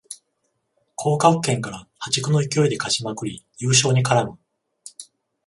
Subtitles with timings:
[0.95, 4.39] 降格圏から破竹の勢いで勝ちまくり優勝に絡む